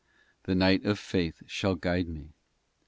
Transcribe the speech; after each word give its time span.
The 0.45 0.55
night 0.55 0.83
of 0.83 0.97
faith 0.97 1.43
shall 1.45 1.75
guide 1.75 2.09
me. 2.09 2.33